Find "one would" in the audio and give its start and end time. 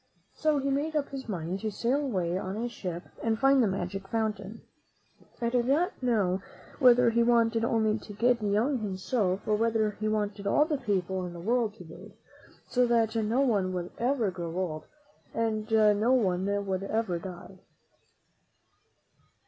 13.41-13.91, 16.13-16.81